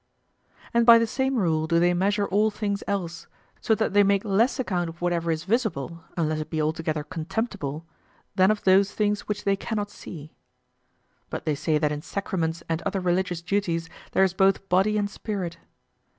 [0.73, 3.27] And by the same rule do they measure all things else,
[3.59, 7.85] so that they make less account of whatever is visible, unless it be altogether contemptible,
[8.33, 10.33] than of those things which they cannot see.
[11.29, 15.07] But they say that in Sacraments and other religious duties there is both body and
[15.07, 15.59] spirit.